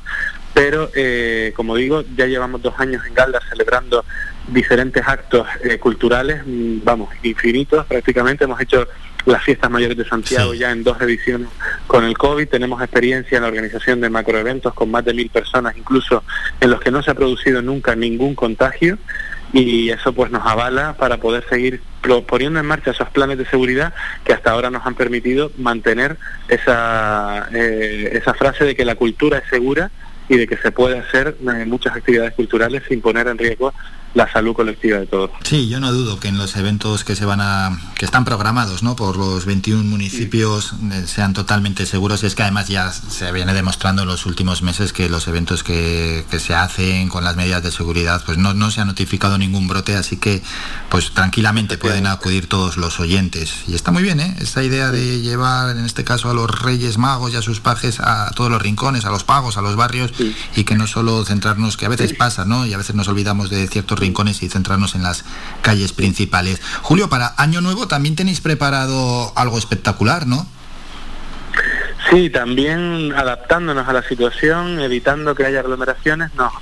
Pero, 0.57 0.89
eh, 0.95 1.53
como 1.55 1.77
digo, 1.77 2.03
ya 2.17 2.25
llevamos 2.25 2.63
dos 2.63 2.73
años 2.79 3.05
en 3.07 3.13
Galdar 3.13 3.43
celebrando 3.47 4.07
diferentes 4.49 5.07
actos 5.07 5.47
eh, 5.63 5.77
culturales, 5.79 6.41
mm, 6.47 6.79
vamos, 6.83 7.11
infinitos 7.23 7.85
prácticamente. 7.85 8.45
Hemos 8.45 8.59
hecho 8.63 8.89
las 9.27 9.45
fiestas 9.45 9.71
mayores 9.71 9.99
de 9.99 10.07
Santiago 10.07 10.55
ya 10.55 10.71
en 10.71 10.83
dos 10.83 10.99
ediciones 11.03 11.51
con 11.87 12.05
el 12.05 12.17
COVID. 12.17 12.49
Tenemos 12.49 12.81
experiencia 12.81 13.37
en 13.37 13.43
la 13.43 13.49
organización 13.49 14.01
de 14.01 14.09
macroeventos 14.09 14.73
con 14.73 14.91
más 14.91 15.05
de 15.05 15.13
mil 15.13 15.29
personas, 15.29 15.77
incluso 15.77 16.25
en 16.59 16.71
los 16.71 16.81
que 16.81 16.91
no 16.91 17.03
se 17.03 17.11
ha 17.11 17.15
producido 17.15 17.61
nunca 17.61 17.95
ningún 17.95 18.35
contagio. 18.35 18.97
Y 19.53 19.91
eso 19.91 20.15
pues 20.15 20.31
nos 20.31 20.47
avala 20.47 20.95
para 20.95 21.19
poder 21.19 21.45
seguir 21.51 21.83
poniendo 22.27 22.59
en 22.61 22.67
marcha 22.67 22.93
esos 22.93 23.11
planes 23.11 23.37
de 23.37 23.45
seguridad 23.45 23.93
que 24.25 24.33
hasta 24.33 24.53
ahora 24.53 24.71
nos 24.71 24.87
han 24.87 24.95
permitido 24.95 25.53
mantener 25.59 26.17
esa, 26.49 27.47
eh, 27.53 28.11
esa 28.13 28.33
frase 28.33 28.65
de 28.65 28.75
que 28.75 28.87
la 28.87 28.95
cultura 28.95 29.39
es 29.39 29.49
segura 29.51 29.91
y 30.29 30.37
de 30.37 30.47
que 30.47 30.57
se 30.57 30.73
puede 30.73 30.99
hacer 30.99 31.37
eh, 31.41 31.65
muchas 31.67 31.97
actividades 31.97 32.35
culturales 32.35 32.83
sin 32.89 33.01
poner 33.01 33.29
en 33.29 33.39
riesgo 33.39 33.73
la 34.15 34.31
salud 34.33 34.55
colectiva 34.55 34.99
de 34.99 35.07
todos. 35.07 35.31
Sí, 35.43 35.69
yo 35.69 35.81
no 35.81 35.93
dudo 35.93 36.19
que 36.19 36.29
en 36.29 36.39
los 36.39 36.57
eventos 36.57 37.05
que 37.05 37.15
se 37.15 37.25
van 37.25 37.41
a 37.41 37.79
que 37.99 38.05
están 38.05 38.25
programados, 38.25 38.83
¿no? 38.83 38.97
por 38.97 39.17
los 39.17 39.45
21 39.45 39.83
municipios 39.85 40.75
eh, 40.93 41.05
sean 41.07 41.35
totalmente 41.35 41.87
seguros 41.87 42.23
y 42.23 42.27
es 42.27 42.35
que 42.35 42.43
además 42.43 42.69
ya 42.69 42.93
se 42.93 43.31
viene 43.33 43.53
demostrando 43.55 44.03
en 44.03 44.09
los 44.09 44.27
últimos 44.27 44.63
meses 44.63 44.93
que 44.93 45.09
los 45.09 45.29
eventos 45.29 45.63
que, 45.63 46.25
que 46.31 46.39
se 46.39 46.55
hacen 46.55 47.09
con 47.09 47.25
las 47.25 47.37
medidas 47.37 47.63
de 47.63 47.71
seguridad 47.71 48.23
pues 48.25 48.39
no, 48.39 48.55
no 48.55 48.71
se 48.71 48.81
ha 48.81 48.85
notificado 48.85 49.39
ningún 49.39 49.69
brote, 49.69 49.97
así 49.97 50.17
que 50.17 50.43
pues 50.91 51.13
tranquilamente 51.13 51.79
pueden 51.79 52.07
acudir 52.07 52.49
todos 52.49 52.77
los 52.77 53.01
oyentes. 53.01 53.65
Y 53.67 53.75
está 53.75 53.91
muy 53.91 54.03
bien, 54.03 54.21
¿eh? 54.21 54.37
Esta 54.41 54.63
idea 54.63 54.91
de 54.91 55.21
llevar 55.21 55.77
en 55.77 55.85
este 55.85 56.05
caso 56.05 56.31
a 56.31 56.35
los 56.35 56.51
Reyes 56.51 56.99
Magos 56.99 57.33
y 57.33 57.37
a 57.37 57.43
sus 57.43 57.61
pajes 57.61 58.01
a 58.01 58.31
todos 58.35 58.51
los 58.51 58.63
rincones, 58.63 59.05
a 59.05 59.11
los 59.11 59.25
pagos, 59.25 59.57
a 59.57 59.63
los 59.63 59.77
barrios 59.77 60.13
y 60.55 60.65
que 60.65 60.75
no 60.75 60.87
solo 60.87 61.25
centrarnos, 61.25 61.77
que 61.77 61.87
a 61.87 61.89
veces 61.89 62.13
pasa, 62.15 62.45
¿no? 62.45 62.67
Y 62.67 62.75
a 62.75 62.79
veces 62.79 62.95
nos 62.95 63.09
olvidamos 63.09 63.51
de 63.51 63.67
ciertos 63.69 63.96
rincones 63.97 64.43
y 64.43 64.49
centrarnos 64.49 64.95
en 64.95 65.03
las 65.03 65.25
calles 65.63 65.93
principales. 65.93 66.61
Julio, 66.83 67.09
para 67.09 67.35
Año 67.37 67.61
Nuevo 67.61 67.89
también 67.89 68.17
tenéis 68.17 68.41
preparado 68.41 69.33
algo 69.37 69.59
espectacular, 69.59 70.27
¿no? 70.27 70.47
Sí, 72.11 72.31
también 72.31 73.13
adaptándonos 73.17 73.89
a 73.89 73.93
la 73.93 74.03
situación, 74.03 74.79
evitando 74.79 75.35
que 75.35 75.45
haya 75.45 75.61
aglomeraciones, 75.61 76.33
nos, 76.35 76.53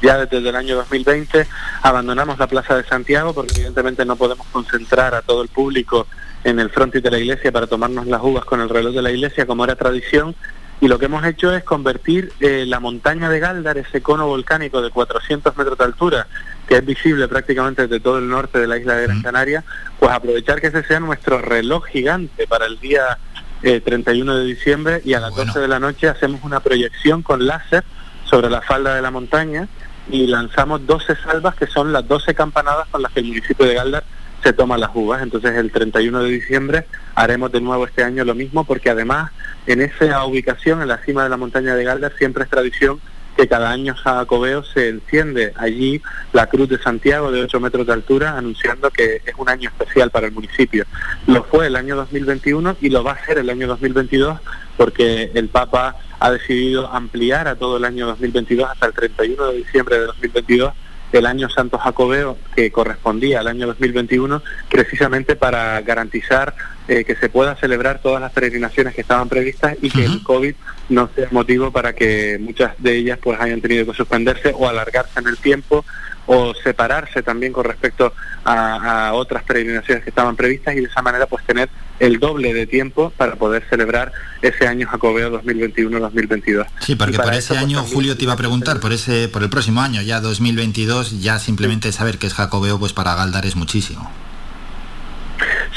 ya 0.00 0.24
desde 0.24 0.48
el 0.48 0.56
año 0.56 0.76
2020 0.76 1.46
abandonamos 1.82 2.38
la 2.38 2.46
Plaza 2.46 2.76
de 2.76 2.84
Santiago 2.84 3.34
porque 3.34 3.56
evidentemente 3.56 4.06
no 4.06 4.16
podemos 4.16 4.46
concentrar 4.50 5.14
a 5.14 5.20
todo 5.20 5.42
el 5.42 5.48
público 5.48 6.06
en 6.44 6.60
el 6.60 6.70
frontis 6.70 7.02
de 7.02 7.10
la 7.10 7.18
iglesia 7.18 7.52
para 7.52 7.66
tomarnos 7.66 8.06
las 8.06 8.22
uvas 8.22 8.44
con 8.46 8.60
el 8.60 8.70
reloj 8.70 8.94
de 8.94 9.02
la 9.02 9.10
iglesia, 9.10 9.46
como 9.46 9.64
era 9.64 9.76
tradición. 9.76 10.34
Y 10.80 10.88
lo 10.88 10.98
que 10.98 11.06
hemos 11.06 11.24
hecho 11.24 11.54
es 11.54 11.64
convertir 11.64 12.32
eh, 12.40 12.64
la 12.66 12.80
montaña 12.80 13.30
de 13.30 13.40
Galdar, 13.40 13.78
ese 13.78 14.02
cono 14.02 14.26
volcánico 14.26 14.82
de 14.82 14.90
400 14.90 15.56
metros 15.56 15.78
de 15.78 15.84
altura, 15.84 16.26
que 16.68 16.76
es 16.76 16.84
visible 16.84 17.28
prácticamente 17.28 17.82
desde 17.86 18.00
todo 18.00 18.18
el 18.18 18.28
norte 18.28 18.58
de 18.58 18.66
la 18.66 18.76
isla 18.76 18.94
de 18.94 19.06
Gran 19.06 19.22
Canaria, 19.22 19.64
pues 19.98 20.12
aprovechar 20.12 20.60
que 20.60 20.66
ese 20.66 20.82
sea 20.84 21.00
nuestro 21.00 21.40
reloj 21.40 21.86
gigante 21.86 22.46
para 22.46 22.66
el 22.66 22.78
día 22.78 23.18
31 23.62 24.32
eh, 24.32 24.38
de 24.38 24.44
diciembre 24.44 25.02
y 25.04 25.14
a 25.14 25.20
las 25.20 25.34
12 25.34 25.60
de 25.60 25.68
la 25.68 25.80
noche 25.80 26.08
hacemos 26.08 26.42
una 26.44 26.60
proyección 26.60 27.22
con 27.22 27.46
láser 27.46 27.84
sobre 28.24 28.50
la 28.50 28.60
falda 28.60 28.94
de 28.94 29.02
la 29.02 29.10
montaña 29.10 29.68
y 30.10 30.26
lanzamos 30.26 30.86
12 30.86 31.16
salvas 31.16 31.54
que 31.54 31.66
son 31.66 31.92
las 31.92 32.06
12 32.06 32.34
campanadas 32.34 32.86
con 32.88 33.02
las 33.02 33.12
que 33.12 33.20
el 33.20 33.26
municipio 33.26 33.66
de 33.66 33.74
Galdar 33.74 34.04
se 34.46 34.52
toma 34.52 34.78
las 34.78 34.90
uvas. 34.94 35.22
Entonces 35.22 35.56
el 35.56 35.72
31 35.72 36.22
de 36.22 36.30
diciembre 36.30 36.86
haremos 37.16 37.50
de 37.50 37.60
nuevo 37.60 37.84
este 37.84 38.04
año 38.04 38.24
lo 38.24 38.36
mismo 38.36 38.62
porque 38.62 38.90
además 38.90 39.32
en 39.66 39.82
esa 39.82 40.24
ubicación, 40.24 40.82
en 40.82 40.88
la 40.88 40.98
cima 40.98 41.24
de 41.24 41.30
la 41.30 41.36
montaña 41.36 41.74
de 41.74 41.82
Galdar, 41.82 42.12
siempre 42.16 42.44
es 42.44 42.50
tradición 42.50 43.00
que 43.36 43.48
cada 43.48 43.70
año 43.70 43.94
Jacobeo 43.96 44.62
se 44.62 44.88
enciende 44.88 45.52
allí 45.56 46.00
la 46.32 46.46
Cruz 46.46 46.68
de 46.68 46.78
Santiago 46.78 47.32
de 47.32 47.42
8 47.42 47.58
metros 47.58 47.86
de 47.88 47.92
altura, 47.92 48.38
anunciando 48.38 48.88
que 48.90 49.16
es 49.16 49.34
un 49.36 49.48
año 49.48 49.68
especial 49.68 50.10
para 50.10 50.28
el 50.28 50.32
municipio. 50.32 50.84
Lo 51.26 51.42
fue 51.42 51.66
el 51.66 51.74
año 51.74 51.96
2021 51.96 52.76
y 52.80 52.88
lo 52.88 53.02
va 53.02 53.12
a 53.12 53.26
ser 53.26 53.38
el 53.38 53.50
año 53.50 53.66
2022 53.66 54.38
porque 54.76 55.32
el 55.34 55.48
Papa 55.48 55.96
ha 56.20 56.30
decidido 56.30 56.86
ampliar 56.86 57.48
a 57.48 57.56
todo 57.56 57.78
el 57.78 57.84
año 57.84 58.06
2022 58.06 58.70
hasta 58.70 58.86
el 58.86 58.92
31 58.92 59.46
de 59.48 59.56
diciembre 59.56 59.98
de 59.98 60.06
2022 60.06 60.72
el 61.12 61.26
año 61.26 61.48
Santo 61.48 61.78
Jacobeo, 61.78 62.36
que 62.54 62.70
correspondía 62.70 63.40
al 63.40 63.48
año 63.48 63.66
2021, 63.66 64.42
precisamente 64.70 65.36
para 65.36 65.80
garantizar 65.82 66.54
eh, 66.88 67.04
que 67.04 67.16
se 67.16 67.28
pueda 67.28 67.56
celebrar 67.56 68.00
todas 68.00 68.20
las 68.20 68.32
peregrinaciones 68.32 68.94
que 68.94 69.00
estaban 69.00 69.28
previstas 69.28 69.76
y 69.82 69.90
que 69.90 70.04
el 70.04 70.22
COVID 70.22 70.54
no 70.88 71.08
sea 71.14 71.28
motivo 71.30 71.70
para 71.70 71.94
que 71.94 72.38
muchas 72.40 72.72
de 72.78 72.96
ellas 72.96 73.18
pues 73.22 73.40
hayan 73.40 73.60
tenido 73.60 73.86
que 73.86 73.94
suspenderse 73.94 74.52
o 74.56 74.68
alargarse 74.68 75.18
en 75.18 75.28
el 75.28 75.36
tiempo 75.36 75.84
o 76.26 76.54
separarse 76.54 77.22
también 77.22 77.52
con 77.52 77.64
respecto 77.64 78.12
a, 78.44 79.12
otras 79.14 79.42
peregrinaciones 79.44 80.04
que 80.04 80.10
estaban 80.10 80.36
previstas 80.36 80.74
y 80.74 80.80
de 80.80 80.86
esa 80.86 81.02
manera 81.02 81.26
pues 81.26 81.44
tener 81.44 81.68
el 81.98 82.18
doble 82.18 82.52
de 82.52 82.66
tiempo 82.66 83.12
para 83.16 83.36
poder 83.36 83.64
celebrar 83.70 84.12
ese 84.42 84.66
año 84.66 84.86
Jacobeo 84.86 85.42
2021-2022. 85.42 86.66
Sí, 86.80 86.94
porque 86.94 87.18
por 87.18 87.32
ese 87.32 87.54
pues, 87.54 87.60
año, 87.60 87.82
Julio, 87.82 88.16
te 88.16 88.24
iba 88.24 88.34
a 88.34 88.36
preguntar, 88.36 88.80
por 88.80 88.92
ese 88.92 89.28
por 89.28 89.42
el 89.42 89.50
próximo 89.50 89.80
año, 89.80 90.02
ya 90.02 90.20
2022, 90.20 91.22
ya 91.22 91.38
simplemente 91.38 91.92
saber 91.92 92.18
que 92.18 92.26
es 92.26 92.34
Jacobeo, 92.34 92.78
pues 92.78 92.92
para 92.92 93.14
Galdar 93.14 93.46
es 93.46 93.56
muchísimo. 93.56 94.10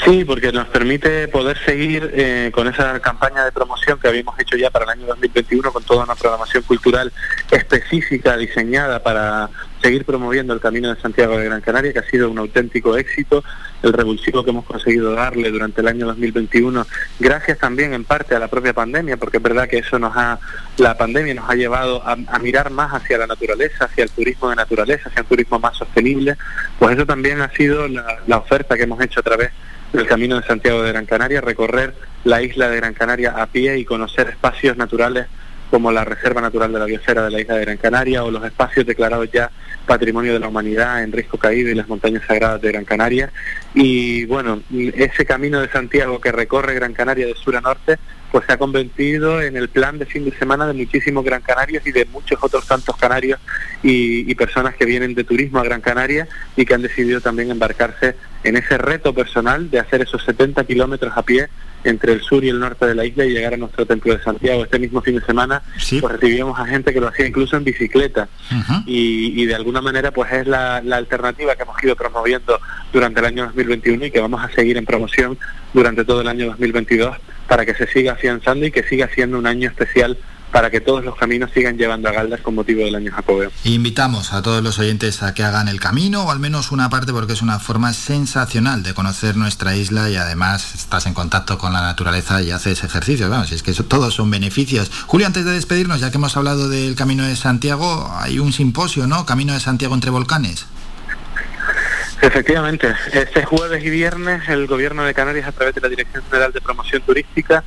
Sí, 0.04 0.24
porque 0.24 0.50
nos 0.50 0.66
permite 0.68 1.28
poder 1.28 1.58
seguir 1.64 2.10
eh, 2.14 2.50
con 2.54 2.66
esa 2.66 2.98
campaña 3.00 3.44
de 3.44 3.52
promoción 3.52 3.98
que 3.98 4.08
habíamos 4.08 4.38
hecho 4.38 4.56
ya 4.56 4.70
para 4.70 4.84
el 4.86 4.90
año 4.92 5.06
2021 5.06 5.72
con 5.72 5.82
toda 5.82 6.04
una 6.04 6.14
programación 6.14 6.62
cultural 6.62 7.12
específica 7.50 8.36
diseñada 8.36 9.02
para 9.02 9.50
seguir 9.80 10.04
promoviendo 10.04 10.52
el 10.52 10.60
Camino 10.60 10.94
de 10.94 11.00
Santiago 11.00 11.38
de 11.38 11.44
Gran 11.44 11.60
Canaria, 11.60 11.92
que 11.92 12.00
ha 12.00 12.10
sido 12.10 12.30
un 12.30 12.38
auténtico 12.38 12.96
éxito, 12.96 13.42
el 13.82 13.92
revulsivo 13.92 14.44
que 14.44 14.50
hemos 14.50 14.64
conseguido 14.64 15.12
darle 15.12 15.50
durante 15.50 15.80
el 15.80 15.88
año 15.88 16.06
2021, 16.06 16.86
gracias 17.18 17.58
también 17.58 17.94
en 17.94 18.04
parte 18.04 18.34
a 18.34 18.38
la 18.38 18.48
propia 18.48 18.72
pandemia, 18.72 19.16
porque 19.16 19.38
es 19.38 19.42
verdad 19.42 19.68
que 19.68 19.78
eso 19.78 19.98
nos 19.98 20.16
ha, 20.16 20.38
la 20.76 20.96
pandemia 20.96 21.34
nos 21.34 21.48
ha 21.48 21.54
llevado 21.54 22.02
a, 22.06 22.16
mirar 22.40 22.70
más 22.70 22.92
hacia 22.92 23.18
la 23.18 23.26
naturaleza, 23.26 23.86
hacia 23.86 24.04
el 24.04 24.10
turismo 24.10 24.50
de 24.50 24.56
naturaleza, 24.56 25.08
hacia 25.08 25.22
un 25.22 25.28
turismo 25.28 25.58
más 25.58 25.76
sostenible, 25.76 26.36
pues 26.78 26.96
eso 26.96 27.06
también 27.06 27.40
ha 27.40 27.50
sido 27.50 27.88
la 27.88 28.36
oferta 28.36 28.76
que 28.76 28.84
hemos 28.84 29.00
hecho 29.00 29.20
a 29.20 29.22
través 29.22 29.50
del 29.92 30.06
Camino 30.06 30.40
de 30.40 30.46
Santiago 30.46 30.82
de 30.82 30.92
Gran 30.92 31.06
Canaria, 31.06 31.40
recorrer 31.40 31.94
la 32.24 32.42
isla 32.42 32.68
de 32.68 32.76
Gran 32.76 32.94
Canaria 32.94 33.30
a 33.30 33.46
pie 33.46 33.78
y 33.78 33.84
conocer 33.84 34.28
espacios 34.28 34.76
naturales 34.76 35.26
como 35.70 35.92
la 35.92 36.04
Reserva 36.04 36.40
Natural 36.40 36.72
de 36.72 36.78
la 36.78 36.84
Biosfera 36.84 37.24
de 37.24 37.30
la 37.30 37.40
isla 37.40 37.54
de 37.54 37.64
Gran 37.64 37.76
Canaria 37.76 38.24
o 38.24 38.30
los 38.30 38.44
espacios 38.44 38.84
declarados 38.84 39.30
ya 39.32 39.50
Patrimonio 39.86 40.32
de 40.32 40.40
la 40.40 40.48
Humanidad 40.48 41.02
en 41.02 41.12
Risco 41.12 41.38
Caído 41.38 41.70
y 41.70 41.74
las 41.74 41.88
Montañas 41.88 42.22
Sagradas 42.26 42.60
de 42.60 42.72
Gran 42.72 42.84
Canaria. 42.84 43.30
Y 43.74 44.24
bueno, 44.26 44.62
ese 44.70 45.24
camino 45.24 45.60
de 45.60 45.68
Santiago 45.68 46.20
que 46.20 46.32
recorre 46.32 46.74
Gran 46.74 46.92
Canaria 46.92 47.26
de 47.26 47.34
sur 47.34 47.56
a 47.56 47.60
norte, 47.60 47.98
pues 48.30 48.44
se 48.46 48.52
ha 48.52 48.58
convertido 48.58 49.40
en 49.42 49.56
el 49.56 49.68
plan 49.68 49.98
de 49.98 50.06
fin 50.06 50.24
de 50.24 50.36
semana 50.36 50.66
de 50.66 50.74
muchísimos 50.74 51.24
Gran 51.24 51.42
Canarios 51.42 51.86
y 51.86 51.92
de 51.92 52.04
muchos 52.04 52.38
otros 52.42 52.66
tantos 52.66 52.96
canarios 52.96 53.40
y, 53.82 54.30
y 54.30 54.34
personas 54.34 54.74
que 54.74 54.84
vienen 54.84 55.14
de 55.14 55.24
turismo 55.24 55.60
a 55.60 55.64
Gran 55.64 55.80
Canaria 55.80 56.28
y 56.56 56.64
que 56.64 56.74
han 56.74 56.82
decidido 56.82 57.20
también 57.20 57.50
embarcarse 57.50 58.16
en 58.44 58.56
ese 58.56 58.78
reto 58.78 59.12
personal 59.12 59.70
de 59.70 59.80
hacer 59.80 60.02
esos 60.02 60.24
70 60.24 60.64
kilómetros 60.64 61.12
a 61.16 61.22
pie 61.22 61.48
entre 61.84 62.12
el 62.12 62.20
sur 62.20 62.44
y 62.44 62.48
el 62.48 62.58
norte 62.58 62.86
de 62.86 62.94
la 62.94 63.04
isla 63.04 63.24
y 63.24 63.30
llegar 63.30 63.54
a 63.54 63.56
nuestro 63.56 63.86
templo 63.86 64.14
de 64.14 64.22
Santiago. 64.22 64.64
Este 64.64 64.78
mismo 64.78 65.00
fin 65.00 65.16
de 65.16 65.24
semana 65.24 65.62
pues 66.00 66.12
recibíamos 66.12 66.58
a 66.58 66.66
gente 66.66 66.92
que 66.92 67.00
lo 67.00 67.08
hacía 67.08 67.26
incluso 67.26 67.56
en 67.56 67.64
bicicleta. 67.64 68.28
Y, 68.86 69.46
de 69.46 69.54
alguna 69.54 69.80
manera 69.80 70.10
pues 70.10 70.32
es 70.32 70.46
la, 70.46 70.76
alternativa 70.76 71.56
que 71.56 71.62
hemos 71.62 71.82
ido 71.82 71.96
promoviendo 71.96 72.60
durante 72.92 73.20
el 73.20 73.26
año 73.26 73.46
2021 73.46 74.06
y 74.06 74.10
que 74.10 74.20
vamos 74.20 74.42
a 74.42 74.50
seguir 74.50 74.76
en 74.76 74.84
promoción 74.84 75.38
durante 75.72 76.04
todo 76.04 76.20
el 76.20 76.28
año 76.28 76.46
2022 76.46 77.16
para 77.48 77.64
que 77.64 77.74
se 77.74 77.86
siga 77.86 78.12
afianzando 78.12 78.66
y 78.66 78.70
que 78.70 78.82
siga 78.82 79.08
siendo 79.08 79.38
un 79.38 79.46
año 79.46 79.68
especial 79.68 80.16
para 80.52 80.70
que 80.70 80.80
todos 80.80 81.04
los 81.04 81.16
caminos 81.16 81.50
sigan 81.52 81.76
llevando 81.76 82.08
a 82.08 82.12
Galdas 82.12 82.40
con 82.40 82.54
motivo 82.54 82.84
del 82.84 82.94
año 82.94 83.12
Jacobeo. 83.12 83.50
Invitamos 83.64 84.32
a 84.32 84.42
todos 84.42 84.62
los 84.62 84.78
oyentes 84.78 85.22
a 85.22 85.34
que 85.34 85.44
hagan 85.44 85.68
el 85.68 85.80
camino 85.80 86.24
o 86.24 86.30
al 86.30 86.40
menos 86.40 86.72
una 86.72 86.90
parte 86.90 87.12
porque 87.12 87.34
es 87.34 87.42
una 87.42 87.58
forma 87.58 87.92
sensacional 87.92 88.82
de 88.82 88.94
conocer 88.94 89.36
nuestra 89.36 89.76
isla 89.76 90.10
y 90.10 90.16
además 90.16 90.74
estás 90.74 91.06
en 91.06 91.14
contacto 91.14 91.58
con 91.58 91.72
la 91.72 91.82
naturaleza 91.82 92.42
y 92.42 92.50
haces 92.50 92.82
ejercicio. 92.84 93.30
Vamos, 93.30 93.52
es 93.52 93.62
que 93.62 93.70
eso, 93.70 93.84
todos 93.84 94.14
son 94.14 94.30
beneficios. 94.30 94.90
Julio, 95.06 95.26
antes 95.26 95.44
de 95.44 95.52
despedirnos, 95.52 96.00
ya 96.00 96.10
que 96.10 96.16
hemos 96.16 96.36
hablado 96.36 96.68
del 96.68 96.96
Camino 96.96 97.24
de 97.24 97.36
Santiago, 97.36 98.12
hay 98.18 98.38
un 98.38 98.52
simposio, 98.52 99.06
¿no? 99.06 99.26
Camino 99.26 99.52
de 99.52 99.60
Santiago 99.60 99.94
entre 99.94 100.10
volcanes. 100.10 100.66
Efectivamente, 102.22 102.94
este 103.12 103.44
jueves 103.46 103.82
y 103.82 103.88
viernes 103.88 104.46
el 104.48 104.66
Gobierno 104.66 105.04
de 105.04 105.14
Canarias 105.14 105.48
a 105.48 105.52
través 105.52 105.74
de 105.74 105.80
la 105.80 105.88
Dirección 105.88 106.22
General 106.24 106.52
de 106.52 106.60
Promoción 106.60 107.00
Turística 107.02 107.64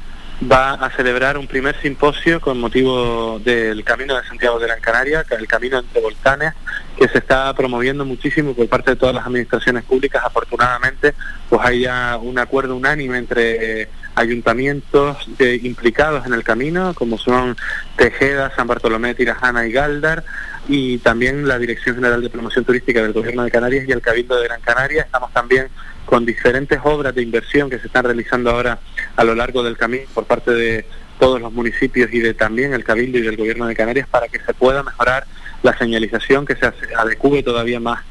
va 0.51 0.73
a 0.73 0.89
celebrar 0.91 1.38
un 1.38 1.47
primer 1.47 1.79
simposio 1.81 2.41
con 2.41 2.59
motivo 2.59 3.39
del 3.43 3.83
Camino 3.83 4.15
de 4.15 4.27
Santiago 4.27 4.59
de 4.59 4.67
Gran 4.67 4.81
Canaria, 4.81 5.25
el 5.29 5.47
Camino 5.47 5.79
entre 5.79 6.01
Volcanes, 6.01 6.53
que 6.97 7.07
se 7.07 7.19
está 7.19 7.53
promoviendo 7.53 8.05
muchísimo 8.05 8.53
por 8.53 8.67
parte 8.67 8.91
de 8.91 8.97
todas 8.97 9.15
las 9.15 9.25
administraciones 9.25 9.83
públicas. 9.83 10.23
Afortunadamente, 10.25 11.13
pues 11.50 11.62
hay 11.63 11.81
ya 11.81 12.17
un 12.17 12.38
acuerdo 12.39 12.75
unánime 12.75 13.17
entre 13.17 13.89
ayuntamientos 14.15 15.17
implicados 15.62 16.25
en 16.25 16.33
el 16.33 16.43
camino, 16.43 16.93
como 16.93 17.17
son 17.17 17.55
Tejeda, 17.95 18.53
San 18.55 18.67
Bartolomé, 18.67 19.15
Tirajana 19.15 19.65
y 19.65 19.71
Galdar, 19.71 20.23
y 20.67 21.00
también 21.00 21.47
la 21.47 21.57
Dirección 21.57 21.95
General 21.95 22.21
de 22.21 22.29
Promoción 22.29 22.65
Turística 22.65 23.01
del 23.01 23.13
Gobierno 23.13 23.43
de 23.43 23.51
Canarias 23.51 23.85
y 23.88 23.91
el 23.91 24.01
Cabildo 24.01 24.35
de 24.38 24.45
Gran 24.45 24.62
Canaria. 24.62 25.03
Estamos 25.03 25.31
también 25.33 25.67
con 26.05 26.25
diferentes 26.25 26.79
obras 26.83 27.15
de 27.15 27.21
inversión 27.21 27.69
que 27.69 27.79
se 27.79 27.88
están 27.88 28.05
realizando 28.05 28.51
ahora 28.51 28.79
a 29.15 29.24
lo 29.24 29.36
largo 29.36 29.63
del 29.63 29.77
camino 29.77 30.05
por 30.13 30.25
parte 30.25 30.51
de 30.51 30.86
todos 31.20 31.39
los 31.39 31.53
municipios 31.53 32.12
y 32.13 32.20
de 32.20 32.34
también 32.34 32.74
el 32.74 32.84
Cabildo 32.84 33.17
y 33.17 33.22
del 33.22 33.38
Gobierno 33.38 33.67
de 33.67 33.75
Canarias 33.75 34.08
para 34.10 34.27
que 34.27 34.39
se 34.39 34.53
pueda 34.53 34.84
mejorar 34.84 35.25
la 35.62 35.77
señalización, 35.77 36.46
que 36.46 36.55
se 36.55 36.72
adecue 36.98 37.43
todavía 37.43 37.79
más 37.79 38.03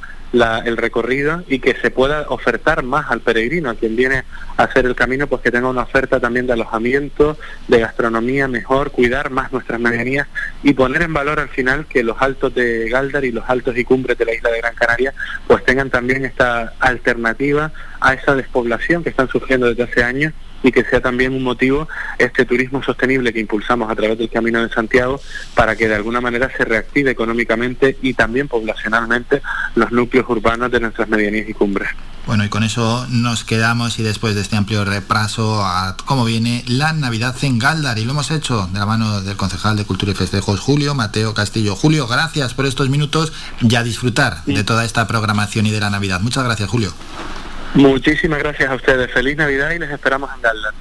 el 0.64 0.78
recorrido 0.78 1.44
y 1.46 1.58
que 1.58 1.74
se 1.74 1.90
pueda 1.90 2.22
ofertar 2.28 2.82
más 2.82 3.10
al 3.10 3.20
peregrino, 3.20 3.68
a 3.68 3.74
quien 3.74 3.96
viene 3.96 4.24
a 4.56 4.62
hacer 4.62 4.86
el 4.86 4.94
camino, 4.94 5.26
pues 5.26 5.42
que 5.42 5.50
tenga 5.50 5.68
una 5.68 5.82
oferta 5.82 6.20
también 6.20 6.46
de 6.46 6.54
alojamiento, 6.54 7.36
de 7.68 7.80
gastronomía 7.80 8.48
mejor, 8.48 8.92
cuidar 8.92 9.30
más 9.30 9.52
nuestras 9.52 9.78
medianías 9.78 10.26
y 10.62 10.72
poner 10.72 11.02
en 11.02 11.12
valor 11.12 11.38
al 11.38 11.50
final 11.50 11.86
que 11.86 12.02
los 12.02 12.16
altos 12.20 12.54
de 12.54 12.88
Galdar 12.88 13.26
y 13.26 13.32
los 13.32 13.44
altos 13.48 13.76
y 13.76 13.84
cumbres 13.84 14.16
de 14.16 14.24
la 14.24 14.34
isla 14.34 14.50
de 14.50 14.58
Gran 14.58 14.74
Canaria 14.74 15.12
pues 15.46 15.64
tengan 15.64 15.90
también 15.90 16.24
esta 16.24 16.72
alternativa 16.80 17.70
a 18.00 18.14
esa 18.14 18.34
despoblación 18.34 19.02
que 19.02 19.10
están 19.10 19.28
surgiendo 19.28 19.66
desde 19.66 19.82
hace 19.82 20.02
años 20.02 20.32
y 20.62 20.72
que 20.72 20.84
sea 20.84 21.00
también 21.00 21.32
un 21.32 21.42
motivo 21.42 21.88
este 22.18 22.44
turismo 22.44 22.82
sostenible 22.82 23.32
que 23.32 23.40
impulsamos 23.40 23.90
a 23.90 23.94
través 23.94 24.18
del 24.18 24.30
Camino 24.30 24.62
de 24.62 24.68
Santiago 24.68 25.20
para 25.54 25.76
que 25.76 25.88
de 25.88 25.94
alguna 25.94 26.20
manera 26.20 26.50
se 26.56 26.64
reactive 26.64 27.10
económicamente 27.10 27.96
y 28.02 28.14
también 28.14 28.48
poblacionalmente 28.48 29.42
los 29.74 29.92
núcleos 29.92 30.28
urbanos 30.28 30.70
de 30.70 30.80
nuestras 30.80 31.08
medianías 31.08 31.48
y 31.48 31.54
cumbres. 31.54 31.88
Bueno, 32.26 32.44
y 32.44 32.48
con 32.48 32.62
eso 32.62 33.04
nos 33.10 33.42
quedamos 33.42 33.98
y 33.98 34.04
después 34.04 34.36
de 34.36 34.42
este 34.42 34.56
amplio 34.56 34.84
repaso 34.84 35.64
a 35.64 35.96
cómo 36.06 36.24
viene 36.24 36.62
la 36.68 36.92
Navidad 36.92 37.34
en 37.42 37.58
Galdar 37.58 37.98
y 37.98 38.04
lo 38.04 38.12
hemos 38.12 38.30
hecho 38.30 38.68
de 38.72 38.78
la 38.78 38.86
mano 38.86 39.22
del 39.22 39.36
concejal 39.36 39.76
de 39.76 39.84
Cultura 39.84 40.12
y 40.12 40.14
Festejos 40.14 40.60
Julio 40.60 40.94
Mateo 40.94 41.34
Castillo. 41.34 41.74
Julio, 41.74 42.06
gracias 42.06 42.54
por 42.54 42.66
estos 42.66 42.90
minutos 42.90 43.32
y 43.60 43.74
a 43.74 43.82
disfrutar 43.82 44.44
de 44.44 44.62
toda 44.62 44.84
esta 44.84 45.06
programación 45.08 45.66
y 45.66 45.70
de 45.72 45.80
la 45.80 45.90
Navidad. 45.90 46.20
Muchas 46.20 46.44
gracias, 46.44 46.68
Julio. 46.68 46.92
Muchísimas 47.74 48.38
gracias 48.38 48.70
a 48.70 48.74
ustedes. 48.74 49.10
Feliz 49.10 49.36
Navidad 49.36 49.70
y 49.70 49.78
les 49.78 49.90
esperamos 49.90 50.30
en 50.34 50.42
Dallas. 50.42 50.74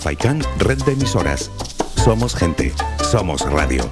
Faikan, 0.00 0.40
red 0.58 0.78
de 0.84 0.92
emisoras. 0.92 1.50
Somos 1.96 2.34
gente. 2.34 2.72
Somos 3.10 3.42
radio. 3.50 3.88